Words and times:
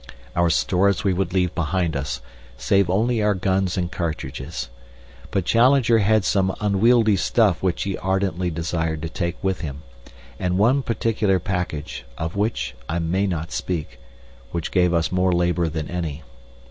Our 0.35 0.49
stores 0.49 1.03
we 1.03 1.13
would 1.13 1.31
leave 1.31 1.53
behind 1.53 1.95
us, 1.95 2.21
save 2.57 2.89
only 2.89 3.21
our 3.21 3.35
guns 3.35 3.77
and 3.77 3.91
cartridges. 3.91 4.69
But 5.29 5.45
Challenger 5.45 5.99
had 5.99 6.25
some 6.25 6.55
unwieldy 6.59 7.15
stuff 7.17 7.61
which 7.61 7.83
he 7.83 7.99
ardently 7.99 8.49
desired 8.49 9.03
to 9.03 9.09
take 9.09 9.37
with 9.43 9.61
him, 9.61 9.83
and 10.39 10.57
one 10.57 10.81
particular 10.81 11.37
package, 11.37 12.03
of 12.17 12.35
which 12.35 12.73
I 12.89 12.97
may 12.97 13.27
not 13.27 13.51
speak, 13.51 13.99
which 14.49 14.71
gave 14.71 14.91
us 14.91 15.11
more 15.11 15.33
labor 15.33 15.69
than 15.69 15.87
any. 15.87 16.23